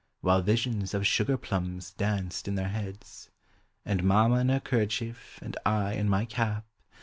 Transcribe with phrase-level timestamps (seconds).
[0.21, 3.29] While visions of sugar plums danced in their heads;
[3.85, 6.65] And mamma in her kerchief, and I in my cap.